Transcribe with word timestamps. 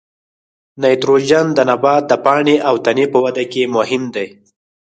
نایتروجن 0.81 1.45
د 1.53 1.59
نبات 1.69 2.03
د 2.07 2.13
پاڼې 2.25 2.55
او 2.67 2.75
تنې 2.85 3.05
په 3.13 3.17
وده 3.25 3.43
کې 3.51 3.63
مهم 3.75 4.03
دی. 4.15 4.27